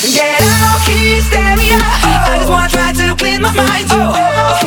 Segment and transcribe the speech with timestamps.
[0.00, 1.76] Get out, hysteria.
[1.76, 3.84] I just wanna try to clean my mind.
[3.90, 4.59] Oh, hysteria.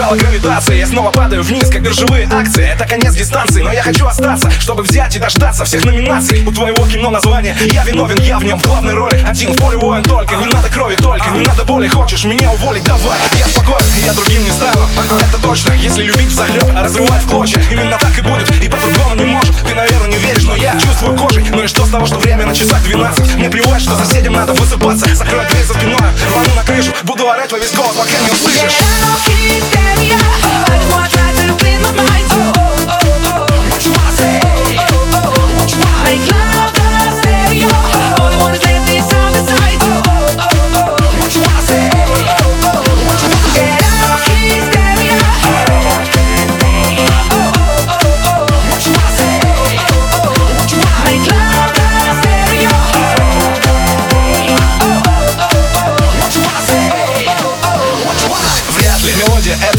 [0.00, 2.64] Прижала гравитация Я снова падаю вниз, как биржевые акции.
[2.64, 6.44] Это конец дистанции, но я хочу остаться Чтобы взять и дождаться всех номинаций.
[6.46, 9.76] У твоего кино название Я виновен, я в нем в главной роли Один в поле
[9.76, 10.36] воин только.
[10.36, 11.88] Не надо крови только, не надо боли.
[11.88, 12.84] Хочешь меня уволить?
[12.84, 13.18] Давай.
[13.38, 14.80] Я спокоен, я другим не стану.
[15.20, 17.62] Это точно, если любить взахлеб Разрывать в клочья.
[17.70, 19.54] Именно так и будет, и по-другому не может.
[19.56, 21.44] Ты, наверное, не веришь, но я чувствую кожей.
[21.50, 24.52] Ну и что с того, что время на часах 12 Мне плевать, что соседям надо
[24.54, 25.14] высыпаться.
[25.14, 25.98] Закрой дверь за спиной,
[26.30, 26.92] рвану на крышу.
[27.02, 28.80] Буду орать во весь голос, пока не услышишь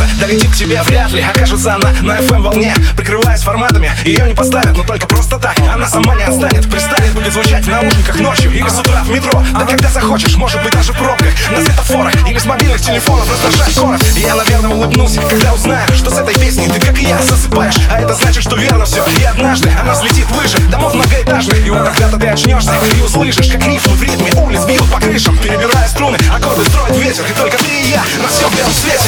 [0.01, 2.73] эта долетит к тебе Вряд ли окажется она на FM волне.
[2.95, 7.33] Прикрываясь форматами, ее не поставят Но только просто так, она сама не отстанет Пристанет, будет
[7.33, 10.93] звучать в наушниках ночью Или с утра в метро, да когда захочешь Может быть даже
[10.93, 14.03] в пробках, на светофорах Или с мобильных телефонов раздражать город.
[14.15, 17.77] Я, наверное, улыбнусь, когда узнаю Что с этой песней ты, как и я, засыпаешь.
[17.91, 21.65] А это значит, что верно все И однажды она взлетит выше Домов многоэтажных.
[21.65, 25.37] И вот когда-то ты очнешься И услышишь, как рифмы в ритме улиц бьют по крышам
[25.37, 29.00] Перебирая струны, аккорды строит ветер И только ты и я на всем белом свете